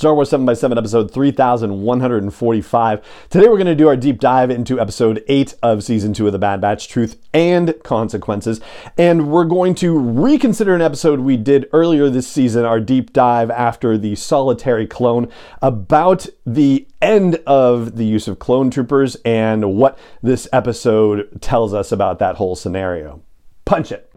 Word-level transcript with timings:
Star 0.00 0.14
Wars 0.14 0.30
7x7 0.30 0.78
episode 0.78 1.10
3145. 1.10 3.28
Today 3.28 3.48
we're 3.48 3.58
going 3.58 3.66
to 3.66 3.74
do 3.74 3.86
our 3.86 3.96
deep 3.96 4.18
dive 4.18 4.50
into 4.50 4.80
episode 4.80 5.22
8 5.28 5.56
of 5.62 5.84
season 5.84 6.14
2 6.14 6.24
of 6.24 6.32
The 6.32 6.38
Bad 6.38 6.58
Batch, 6.58 6.88
Truth 6.88 7.20
and 7.34 7.74
Consequences. 7.82 8.62
And 8.96 9.30
we're 9.30 9.44
going 9.44 9.74
to 9.74 9.98
reconsider 9.98 10.74
an 10.74 10.80
episode 10.80 11.20
we 11.20 11.36
did 11.36 11.68
earlier 11.74 12.08
this 12.08 12.26
season, 12.26 12.64
our 12.64 12.80
deep 12.80 13.12
dive 13.12 13.50
after 13.50 13.98
the 13.98 14.14
solitary 14.14 14.86
clone, 14.86 15.30
about 15.60 16.26
the 16.46 16.88
end 17.02 17.34
of 17.46 17.96
the 17.96 18.06
use 18.06 18.26
of 18.26 18.38
clone 18.38 18.70
troopers 18.70 19.16
and 19.26 19.74
what 19.74 19.98
this 20.22 20.48
episode 20.50 21.42
tells 21.42 21.74
us 21.74 21.92
about 21.92 22.18
that 22.20 22.36
whole 22.36 22.56
scenario. 22.56 23.20
Punch 23.66 23.92
it. 23.92 24.10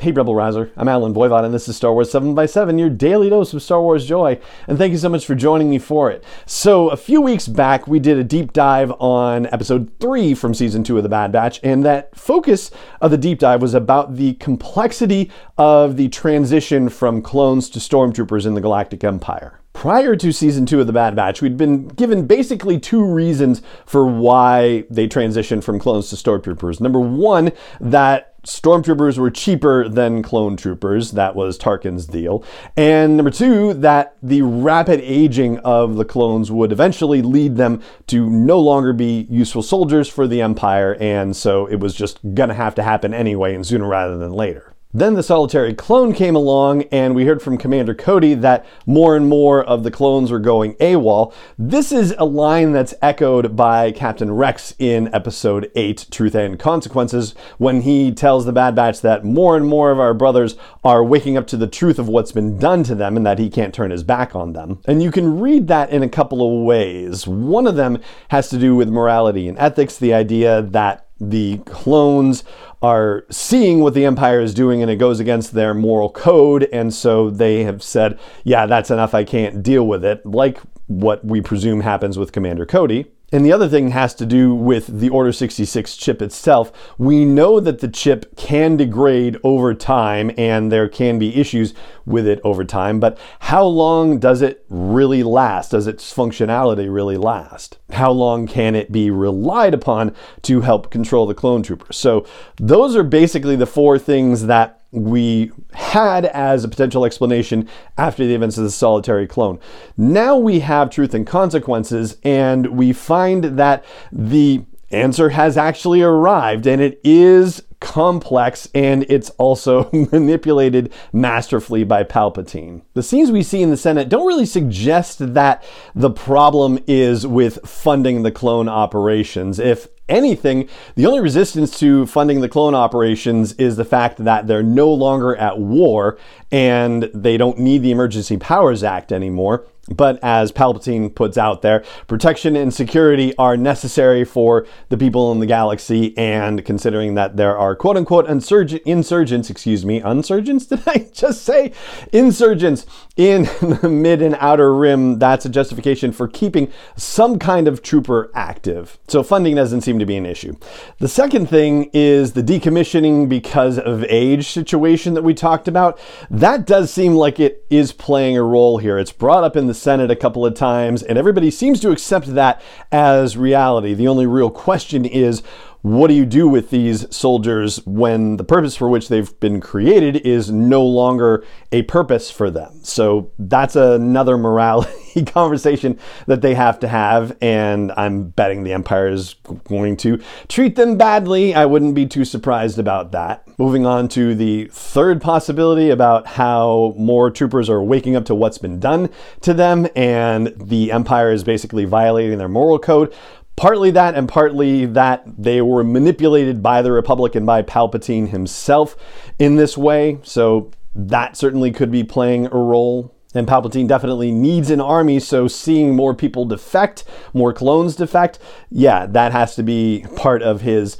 Hey, 0.00 0.12
Rebel 0.12 0.36
Rouser. 0.36 0.70
I'm 0.76 0.86
Allen 0.86 1.12
Voivod, 1.12 1.44
and 1.44 1.52
this 1.52 1.68
is 1.68 1.76
Star 1.76 1.92
Wars 1.92 2.12
7x7, 2.12 2.78
your 2.78 2.88
daily 2.88 3.30
dose 3.30 3.52
of 3.52 3.60
Star 3.64 3.82
Wars 3.82 4.06
joy. 4.06 4.38
And 4.68 4.78
thank 4.78 4.92
you 4.92 4.98
so 4.98 5.08
much 5.08 5.26
for 5.26 5.34
joining 5.34 5.68
me 5.68 5.80
for 5.80 6.08
it. 6.08 6.22
So, 6.46 6.88
a 6.90 6.96
few 6.96 7.20
weeks 7.20 7.48
back, 7.48 7.88
we 7.88 7.98
did 7.98 8.16
a 8.16 8.22
deep 8.22 8.52
dive 8.52 8.92
on 9.00 9.46
episode 9.46 9.90
3 9.98 10.34
from 10.34 10.54
season 10.54 10.84
2 10.84 10.98
of 10.98 11.02
The 11.02 11.08
Bad 11.08 11.32
Batch, 11.32 11.58
and 11.64 11.84
that 11.84 12.14
focus 12.16 12.70
of 13.00 13.10
the 13.10 13.18
deep 13.18 13.40
dive 13.40 13.60
was 13.60 13.74
about 13.74 14.14
the 14.14 14.34
complexity 14.34 15.32
of 15.56 15.96
the 15.96 16.08
transition 16.10 16.88
from 16.88 17.20
clones 17.20 17.68
to 17.70 17.80
stormtroopers 17.80 18.46
in 18.46 18.54
the 18.54 18.60
Galactic 18.60 19.02
Empire. 19.02 19.58
Prior 19.78 20.16
to 20.16 20.32
season 20.32 20.66
two 20.66 20.80
of 20.80 20.88
The 20.88 20.92
Bad 20.92 21.14
Batch, 21.14 21.40
we'd 21.40 21.56
been 21.56 21.86
given 21.86 22.26
basically 22.26 22.80
two 22.80 23.04
reasons 23.04 23.62
for 23.86 24.04
why 24.04 24.82
they 24.90 25.06
transitioned 25.06 25.62
from 25.62 25.78
clones 25.78 26.10
to 26.10 26.16
stormtroopers. 26.16 26.80
Number 26.80 26.98
one, 26.98 27.52
that 27.80 28.42
stormtroopers 28.42 29.18
were 29.18 29.30
cheaper 29.30 29.88
than 29.88 30.20
clone 30.24 30.56
troopers. 30.56 31.12
That 31.12 31.36
was 31.36 31.56
Tarkin's 31.56 32.06
deal. 32.08 32.42
And 32.76 33.16
number 33.16 33.30
two, 33.30 33.72
that 33.74 34.16
the 34.20 34.42
rapid 34.42 34.98
aging 35.00 35.58
of 35.58 35.94
the 35.94 36.04
clones 36.04 36.50
would 36.50 36.72
eventually 36.72 37.22
lead 37.22 37.54
them 37.54 37.80
to 38.08 38.28
no 38.28 38.58
longer 38.58 38.92
be 38.92 39.28
useful 39.30 39.62
soldiers 39.62 40.08
for 40.08 40.26
the 40.26 40.42
Empire. 40.42 40.96
And 40.98 41.36
so 41.36 41.66
it 41.66 41.78
was 41.78 41.94
just 41.94 42.18
going 42.34 42.48
to 42.48 42.54
have 42.56 42.74
to 42.74 42.82
happen 42.82 43.14
anyway, 43.14 43.54
and 43.54 43.64
sooner 43.64 43.86
rather 43.86 44.18
than 44.18 44.32
later. 44.32 44.74
Then 44.94 45.12
the 45.12 45.22
solitary 45.22 45.74
clone 45.74 46.14
came 46.14 46.34
along, 46.34 46.84
and 46.84 47.14
we 47.14 47.26
heard 47.26 47.42
from 47.42 47.58
Commander 47.58 47.94
Cody 47.94 48.32
that 48.32 48.64
more 48.86 49.16
and 49.16 49.28
more 49.28 49.62
of 49.62 49.82
the 49.82 49.90
clones 49.90 50.30
were 50.30 50.38
going 50.38 50.76
AWOL. 50.76 51.34
This 51.58 51.92
is 51.92 52.14
a 52.16 52.24
line 52.24 52.72
that's 52.72 52.94
echoed 53.02 53.54
by 53.54 53.92
Captain 53.92 54.32
Rex 54.32 54.74
in 54.78 55.14
episode 55.14 55.70
8, 55.76 56.06
Truth 56.10 56.34
and 56.34 56.58
Consequences, 56.58 57.34
when 57.58 57.82
he 57.82 58.10
tells 58.12 58.46
the 58.46 58.52
Bad 58.52 58.74
Batch 58.74 59.02
that 59.02 59.26
more 59.26 59.58
and 59.58 59.66
more 59.66 59.90
of 59.90 60.00
our 60.00 60.14
brothers 60.14 60.56
are 60.82 61.04
waking 61.04 61.36
up 61.36 61.46
to 61.48 61.58
the 61.58 61.66
truth 61.66 61.98
of 61.98 62.08
what's 62.08 62.32
been 62.32 62.58
done 62.58 62.82
to 62.84 62.94
them 62.94 63.14
and 63.14 63.26
that 63.26 63.38
he 63.38 63.50
can't 63.50 63.74
turn 63.74 63.90
his 63.90 64.02
back 64.02 64.34
on 64.34 64.54
them. 64.54 64.80
And 64.86 65.02
you 65.02 65.10
can 65.10 65.38
read 65.38 65.68
that 65.68 65.90
in 65.90 66.02
a 66.02 66.08
couple 66.08 66.40
of 66.40 66.64
ways. 66.64 67.26
One 67.26 67.66
of 67.66 67.76
them 67.76 68.00
has 68.30 68.48
to 68.48 68.58
do 68.58 68.74
with 68.74 68.88
morality 68.88 69.48
and 69.48 69.58
ethics, 69.58 69.98
the 69.98 70.14
idea 70.14 70.62
that 70.62 71.07
the 71.20 71.58
clones 71.58 72.44
are 72.80 73.24
seeing 73.30 73.80
what 73.80 73.94
the 73.94 74.04
Empire 74.04 74.40
is 74.40 74.54
doing 74.54 74.82
and 74.82 74.90
it 74.90 74.96
goes 74.96 75.18
against 75.20 75.52
their 75.52 75.74
moral 75.74 76.10
code. 76.10 76.68
And 76.72 76.94
so 76.94 77.30
they 77.30 77.64
have 77.64 77.82
said, 77.82 78.18
yeah, 78.44 78.66
that's 78.66 78.90
enough. 78.90 79.14
I 79.14 79.24
can't 79.24 79.62
deal 79.62 79.86
with 79.86 80.04
it. 80.04 80.24
Like 80.24 80.60
what 80.86 81.24
we 81.24 81.40
presume 81.40 81.80
happens 81.80 82.18
with 82.18 82.32
Commander 82.32 82.66
Cody. 82.66 83.06
And 83.30 83.44
the 83.44 83.52
other 83.52 83.68
thing 83.68 83.90
has 83.90 84.14
to 84.14 84.26
do 84.26 84.54
with 84.54 84.86
the 85.00 85.10
Order 85.10 85.32
66 85.32 85.96
chip 85.96 86.22
itself. 86.22 86.72
We 86.96 87.26
know 87.26 87.60
that 87.60 87.80
the 87.80 87.88
chip 87.88 88.36
can 88.36 88.78
degrade 88.78 89.36
over 89.44 89.74
time 89.74 90.30
and 90.38 90.72
there 90.72 90.88
can 90.88 91.18
be 91.18 91.36
issues 91.36 91.74
with 92.06 92.26
it 92.26 92.40
over 92.42 92.64
time, 92.64 93.00
but 93.00 93.18
how 93.40 93.64
long 93.64 94.18
does 94.18 94.40
it 94.40 94.64
really 94.70 95.22
last? 95.22 95.72
Does 95.72 95.86
its 95.86 96.14
functionality 96.14 96.92
really 96.92 97.18
last? 97.18 97.78
How 97.90 98.10
long 98.10 98.46
can 98.46 98.74
it 98.74 98.90
be 98.90 99.10
relied 99.10 99.74
upon 99.74 100.14
to 100.42 100.62
help 100.62 100.90
control 100.90 101.26
the 101.26 101.34
clone 101.34 101.62
troopers? 101.62 101.98
So, 101.98 102.26
those 102.56 102.96
are 102.96 103.02
basically 103.02 103.56
the 103.56 103.66
four 103.66 103.98
things 103.98 104.46
that 104.46 104.77
we 104.90 105.52
had 105.74 106.24
as 106.26 106.64
a 106.64 106.68
potential 106.68 107.04
explanation 107.04 107.68
after 107.96 108.26
the 108.26 108.34
events 108.34 108.56
of 108.56 108.64
the 108.64 108.70
solitary 108.70 109.26
clone. 109.26 109.58
Now 109.96 110.36
we 110.36 110.60
have 110.60 110.90
truth 110.90 111.14
and 111.14 111.26
consequences, 111.26 112.16
and 112.22 112.68
we 112.68 112.92
find 112.92 113.44
that 113.58 113.84
the 114.10 114.64
answer 114.90 115.30
has 115.30 115.58
actually 115.58 116.00
arrived, 116.00 116.66
and 116.66 116.80
it 116.80 117.00
is 117.04 117.62
complex 117.80 118.68
and 118.74 119.04
it's 119.08 119.30
also 119.30 119.88
manipulated 120.12 120.92
masterfully 121.12 121.84
by 121.84 122.02
Palpatine. 122.02 122.82
The 122.94 123.02
scenes 123.02 123.30
we 123.30 123.42
see 123.42 123.62
in 123.62 123.70
the 123.70 123.76
Senate 123.76 124.08
don't 124.08 124.26
really 124.26 124.46
suggest 124.46 125.34
that 125.34 125.62
the 125.94 126.10
problem 126.10 126.78
is 126.86 127.26
with 127.26 127.64
funding 127.64 128.22
the 128.22 128.32
clone 128.32 128.68
operations. 128.68 129.58
If 129.58 129.88
anything, 130.08 130.68
the 130.94 131.06
only 131.06 131.20
resistance 131.20 131.78
to 131.80 132.06
funding 132.06 132.40
the 132.40 132.48
clone 132.48 132.74
operations 132.74 133.52
is 133.54 133.76
the 133.76 133.84
fact 133.84 134.22
that 134.24 134.46
they're 134.46 134.62
no 134.62 134.92
longer 134.92 135.36
at 135.36 135.58
war 135.58 136.18
and 136.50 137.10
they 137.14 137.36
don't 137.36 137.58
need 137.58 137.82
the 137.82 137.90
Emergency 137.90 138.36
Powers 138.36 138.82
Act 138.82 139.12
anymore. 139.12 139.66
But 139.88 140.18
as 140.22 140.52
Palpatine 140.52 141.14
puts 141.14 141.38
out 141.38 141.62
there, 141.62 141.84
protection 142.06 142.56
and 142.56 142.72
security 142.72 143.36
are 143.36 143.56
necessary 143.56 144.24
for 144.24 144.66
the 144.88 144.96
people 144.96 145.32
in 145.32 145.40
the 145.40 145.46
galaxy. 145.46 146.16
And 146.16 146.64
considering 146.64 147.14
that 147.14 147.36
there 147.36 147.56
are 147.56 147.74
quote 147.74 147.96
unquote 147.96 148.26
insurg- 148.26 148.82
insurgents, 148.84 149.50
excuse 149.50 149.84
me, 149.84 150.02
insurgents, 150.02 150.66
did 150.66 150.82
I 150.86 151.08
just 151.12 151.42
say? 151.42 151.72
Insurgents 152.12 152.86
in 153.16 153.44
the 153.82 153.88
mid 153.88 154.22
and 154.22 154.36
outer 154.40 154.74
rim, 154.74 155.18
that's 155.18 155.44
a 155.44 155.48
justification 155.48 156.12
for 156.12 156.28
keeping 156.28 156.70
some 156.96 157.38
kind 157.38 157.66
of 157.66 157.82
trooper 157.82 158.30
active. 158.34 158.98
So 159.08 159.22
funding 159.22 159.56
doesn't 159.56 159.80
seem 159.82 159.98
to 159.98 160.06
be 160.06 160.16
an 160.16 160.26
issue. 160.26 160.56
The 160.98 161.08
second 161.08 161.48
thing 161.48 161.90
is 161.92 162.32
the 162.32 162.42
decommissioning 162.42 163.28
because 163.28 163.78
of 163.78 164.04
age 164.04 164.48
situation 164.48 165.14
that 165.14 165.22
we 165.22 165.34
talked 165.34 165.68
about. 165.68 165.98
That 166.30 166.66
does 166.66 166.92
seem 166.92 167.14
like 167.14 167.40
it 167.40 167.64
is 167.70 167.92
playing 167.92 168.36
a 168.36 168.42
role 168.42 168.78
here. 168.78 168.98
It's 168.98 169.12
brought 169.12 169.44
up 169.44 169.56
in 169.56 169.66
the 169.66 169.74
Senate 169.78 170.10
a 170.10 170.16
couple 170.16 170.44
of 170.44 170.54
times, 170.54 171.02
and 171.02 171.16
everybody 171.16 171.50
seems 171.50 171.80
to 171.80 171.90
accept 171.90 172.34
that 172.34 172.60
as 172.92 173.36
reality. 173.36 173.94
The 173.94 174.08
only 174.08 174.26
real 174.26 174.50
question 174.50 175.04
is 175.04 175.42
what 175.88 176.08
do 176.08 176.14
you 176.14 176.26
do 176.26 176.46
with 176.46 176.68
these 176.68 177.06
soldiers 177.14 177.84
when 177.86 178.36
the 178.36 178.44
purpose 178.44 178.76
for 178.76 178.90
which 178.90 179.08
they've 179.08 179.38
been 179.40 179.58
created 179.58 180.16
is 180.16 180.50
no 180.50 180.84
longer 180.84 181.42
a 181.72 181.82
purpose 181.82 182.30
for 182.30 182.50
them? 182.50 182.80
So 182.82 183.32
that's 183.38 183.74
another 183.74 184.36
morality 184.36 185.24
conversation 185.26 185.98
that 186.26 186.42
they 186.42 186.54
have 186.54 186.78
to 186.80 186.88
have, 186.88 187.36
and 187.40 187.90
I'm 187.96 188.28
betting 188.28 188.64
the 188.64 188.72
Empire 188.72 189.08
is 189.08 189.34
going 189.64 189.96
to 189.98 190.20
treat 190.48 190.76
them 190.76 190.98
badly. 190.98 191.54
I 191.54 191.64
wouldn't 191.64 191.94
be 191.94 192.06
too 192.06 192.26
surprised 192.26 192.78
about 192.78 193.12
that. 193.12 193.48
Moving 193.58 193.86
on 193.86 194.08
to 194.08 194.34
the 194.34 194.66
third 194.66 195.22
possibility 195.22 195.88
about 195.88 196.26
how 196.26 196.94
more 196.98 197.30
troopers 197.30 197.70
are 197.70 197.82
waking 197.82 198.14
up 198.14 198.26
to 198.26 198.34
what's 198.34 198.58
been 198.58 198.78
done 198.78 199.08
to 199.40 199.54
them, 199.54 199.88
and 199.96 200.52
the 200.56 200.92
Empire 200.92 201.32
is 201.32 201.44
basically 201.44 201.86
violating 201.86 202.36
their 202.36 202.48
moral 202.48 202.78
code. 202.78 203.14
Partly 203.58 203.90
that, 203.90 204.14
and 204.14 204.28
partly 204.28 204.86
that 204.86 205.24
they 205.36 205.60
were 205.60 205.82
manipulated 205.82 206.62
by 206.62 206.80
the 206.80 206.92
Republic 206.92 207.34
and 207.34 207.44
by 207.44 207.60
Palpatine 207.62 208.28
himself 208.28 208.96
in 209.38 209.56
this 209.56 209.76
way. 209.76 210.20
So 210.22 210.70
that 210.94 211.36
certainly 211.36 211.72
could 211.72 211.90
be 211.90 212.04
playing 212.04 212.46
a 212.46 212.56
role. 212.56 213.12
And 213.34 213.48
Palpatine 213.48 213.88
definitely 213.88 214.30
needs 214.30 214.70
an 214.70 214.80
army, 214.80 215.18
so 215.18 215.48
seeing 215.48 215.96
more 215.96 216.14
people 216.14 216.44
defect, 216.44 217.02
more 217.34 217.52
clones 217.52 217.96
defect, 217.96 218.38
yeah, 218.70 219.06
that 219.06 219.32
has 219.32 219.56
to 219.56 219.64
be 219.64 220.06
part 220.16 220.40
of 220.40 220.60
his 220.60 220.96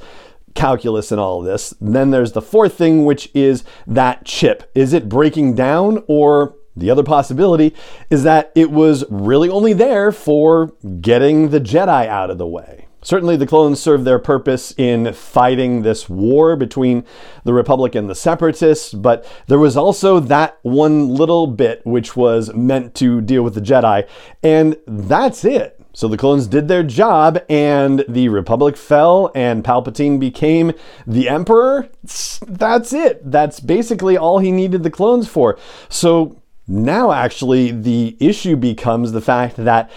calculus 0.53 1.11
in 1.11 1.19
all 1.19 1.39
of 1.39 1.45
this. 1.45 1.73
then 1.79 2.11
there's 2.11 2.33
the 2.33 2.41
fourth 2.41 2.73
thing, 2.73 3.05
which 3.05 3.29
is 3.33 3.63
that 3.87 4.25
chip. 4.25 4.69
Is 4.75 4.91
it 4.93 5.07
breaking 5.07 5.55
down 5.55 6.03
or 6.07 6.55
the 6.79 6.89
other 6.89 7.03
possibility 7.03 7.75
is 8.09 8.23
that 8.23 8.51
it 8.55 8.71
was 8.71 9.03
really 9.09 9.49
only 9.49 9.73
there 9.73 10.11
for 10.11 10.67
getting 11.01 11.49
the 11.49 11.61
Jedi 11.61 12.07
out 12.07 12.29
of 12.29 12.37
the 12.37 12.47
way. 12.47 12.85
Certainly, 13.01 13.37
the 13.37 13.47
clones 13.47 13.79
served 13.79 14.03
their 14.03 14.19
purpose 14.19 14.73
in 14.77 15.13
fighting 15.13 15.83
this 15.83 16.09
war 16.09 16.57
between 16.57 17.05
the 17.45 17.53
Republic 17.53 17.95
and 17.95 18.09
the 18.09 18.15
Separatists, 18.15 18.93
but 18.93 19.25
there 19.47 19.57
was 19.57 19.77
also 19.77 20.19
that 20.19 20.59
one 20.63 21.07
little 21.07 21.47
bit 21.47 21.85
which 21.85 22.17
was 22.17 22.53
meant 22.53 22.95
to 22.95 23.21
deal 23.21 23.41
with 23.41 23.53
the 23.55 23.61
Jedi, 23.61 24.05
and 24.43 24.75
that's 24.85 25.45
it. 25.45 25.79
So 25.93 26.09
the 26.09 26.17
clones 26.17 26.45
did 26.45 26.67
their 26.67 26.83
job, 26.83 27.41
and 27.49 28.03
the 28.09 28.27
Republic 28.27 28.75
fell, 28.75 29.31
and 29.33 29.63
Palpatine 29.63 30.19
became 30.19 30.73
the 31.07 31.29
Emperor. 31.29 31.87
That's 32.45 32.93
it. 32.93 33.31
That's 33.31 33.61
basically 33.61 34.17
all 34.17 34.39
he 34.39 34.51
needed 34.51 34.83
the 34.83 34.91
clones 34.91 35.27
for. 35.27 35.57
So 35.87 36.41
now, 36.71 37.11
actually, 37.11 37.71
the 37.71 38.15
issue 38.19 38.55
becomes 38.55 39.11
the 39.11 39.21
fact 39.21 39.55
that 39.57 39.89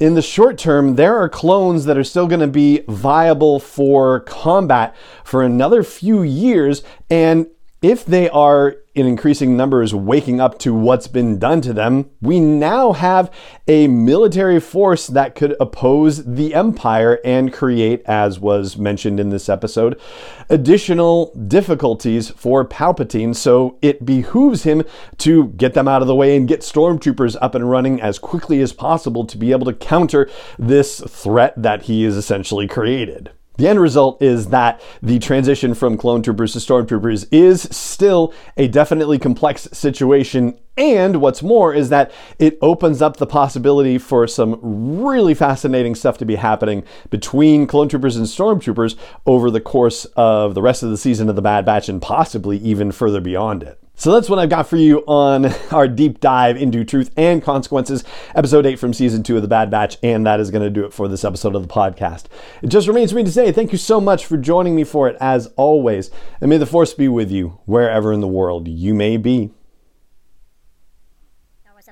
in 0.00 0.14
the 0.14 0.22
short 0.22 0.58
term, 0.58 0.96
there 0.96 1.16
are 1.16 1.28
clones 1.28 1.84
that 1.84 1.96
are 1.96 2.02
still 2.02 2.26
going 2.26 2.40
to 2.40 2.48
be 2.48 2.82
viable 2.88 3.60
for 3.60 4.18
combat 4.20 4.96
for 5.22 5.44
another 5.44 5.84
few 5.84 6.22
years. 6.22 6.82
And 7.08 7.46
if 7.82 8.06
they 8.06 8.30
are 8.30 8.76
in 8.94 9.06
increasing 9.06 9.56
numbers 9.56 9.92
waking 9.94 10.40
up 10.40 10.58
to 10.58 10.72
what's 10.72 11.08
been 11.08 11.38
done 11.38 11.60
to 11.62 11.72
them, 11.72 12.10
we 12.20 12.38
now 12.38 12.92
have 12.92 13.30
a 13.66 13.88
military 13.88 14.60
force 14.60 15.08
that 15.08 15.34
could 15.34 15.56
oppose 15.58 16.24
the 16.24 16.54
Empire 16.54 17.18
and 17.24 17.52
create, 17.52 18.02
as 18.04 18.38
was 18.38 18.76
mentioned 18.76 19.18
in 19.18 19.30
this 19.30 19.48
episode, 19.48 20.00
additional 20.48 21.34
difficulties 21.48 22.30
for 22.30 22.64
Palpatine. 22.64 23.34
So 23.34 23.78
it 23.82 24.04
behooves 24.04 24.62
him 24.62 24.84
to 25.18 25.48
get 25.48 25.74
them 25.74 25.88
out 25.88 26.02
of 26.02 26.08
the 26.08 26.14
way 26.14 26.36
and 26.36 26.46
get 26.46 26.60
stormtroopers 26.60 27.36
up 27.40 27.54
and 27.54 27.68
running 27.68 28.00
as 28.00 28.18
quickly 28.18 28.60
as 28.60 28.72
possible 28.72 29.26
to 29.26 29.36
be 29.38 29.50
able 29.50 29.66
to 29.66 29.74
counter 29.74 30.30
this 30.58 31.00
threat 31.00 31.60
that 31.60 31.82
he 31.82 32.04
has 32.04 32.16
essentially 32.16 32.68
created. 32.68 33.32
The 33.58 33.68
end 33.68 33.80
result 33.80 34.22
is 34.22 34.48
that 34.48 34.80
the 35.02 35.18
transition 35.18 35.74
from 35.74 35.98
clone 35.98 36.22
troopers 36.22 36.54
to 36.54 36.58
stormtroopers 36.58 37.26
is 37.30 37.62
still 37.62 38.32
a 38.56 38.66
definitely 38.66 39.18
complex 39.18 39.68
situation. 39.72 40.58
And 40.78 41.20
what's 41.20 41.42
more 41.42 41.74
is 41.74 41.90
that 41.90 42.12
it 42.38 42.56
opens 42.62 43.02
up 43.02 43.18
the 43.18 43.26
possibility 43.26 43.98
for 43.98 44.26
some 44.26 44.58
really 44.62 45.34
fascinating 45.34 45.94
stuff 45.94 46.16
to 46.18 46.24
be 46.24 46.36
happening 46.36 46.82
between 47.10 47.66
clone 47.66 47.90
troopers 47.90 48.16
and 48.16 48.24
stormtroopers 48.26 48.96
over 49.26 49.50
the 49.50 49.60
course 49.60 50.06
of 50.16 50.54
the 50.54 50.62
rest 50.62 50.82
of 50.82 50.88
the 50.88 50.96
season 50.96 51.28
of 51.28 51.36
The 51.36 51.42
Bad 51.42 51.66
Batch 51.66 51.90
and 51.90 52.00
possibly 52.00 52.56
even 52.56 52.90
further 52.90 53.20
beyond 53.20 53.62
it. 53.62 53.81
So 54.02 54.10
that's 54.10 54.28
what 54.28 54.40
I've 54.40 54.48
got 54.48 54.66
for 54.66 54.76
you 54.76 55.04
on 55.06 55.46
our 55.70 55.86
deep 55.86 56.18
dive 56.18 56.56
into 56.56 56.84
Truth 56.84 57.12
and 57.16 57.40
Consequences, 57.40 58.02
episode 58.34 58.66
8 58.66 58.76
from 58.76 58.92
season 58.92 59.22
2 59.22 59.36
of 59.36 59.42
The 59.42 59.48
Bad 59.48 59.70
Batch, 59.70 59.96
and 60.02 60.26
that 60.26 60.40
is 60.40 60.50
going 60.50 60.64
to 60.64 60.70
do 60.70 60.84
it 60.84 60.92
for 60.92 61.06
this 61.06 61.24
episode 61.24 61.54
of 61.54 61.62
the 61.62 61.72
podcast. 61.72 62.24
It 62.62 62.66
just 62.66 62.88
remains 62.88 63.12
for 63.12 63.18
me 63.18 63.22
to 63.22 63.30
say 63.30 63.52
thank 63.52 63.70
you 63.70 63.78
so 63.78 64.00
much 64.00 64.26
for 64.26 64.36
joining 64.36 64.74
me 64.74 64.82
for 64.82 65.06
it, 65.08 65.16
as 65.20 65.52
always, 65.54 66.10
and 66.40 66.50
may 66.50 66.56
the 66.56 66.66
Force 66.66 66.94
be 66.94 67.06
with 67.06 67.30
you 67.30 67.60
wherever 67.64 68.12
in 68.12 68.20
the 68.20 68.26
world 68.26 68.66
you 68.66 68.92
may 68.92 69.18
be. 69.18 69.52